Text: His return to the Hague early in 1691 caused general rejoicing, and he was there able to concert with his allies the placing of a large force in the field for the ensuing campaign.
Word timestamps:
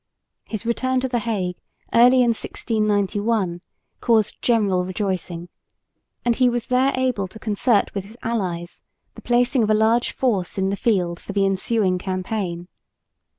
His 0.45 0.65
return 0.65 0.99
to 1.01 1.07
the 1.07 1.19
Hague 1.19 1.57
early 1.93 2.21
in 2.21 2.29
1691 2.33 3.61
caused 3.99 4.41
general 4.41 4.83
rejoicing, 4.83 5.47
and 6.25 6.35
he 6.35 6.49
was 6.49 6.65
there 6.69 6.91
able 6.95 7.27
to 7.27 7.37
concert 7.37 7.93
with 7.93 8.05
his 8.05 8.17
allies 8.23 8.83
the 9.13 9.21
placing 9.21 9.61
of 9.61 9.69
a 9.69 9.75
large 9.75 10.11
force 10.11 10.57
in 10.57 10.71
the 10.71 10.75
field 10.75 11.19
for 11.19 11.33
the 11.33 11.45
ensuing 11.45 11.99
campaign. 11.99 12.67